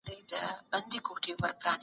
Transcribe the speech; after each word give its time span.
تکړه 0.79 1.73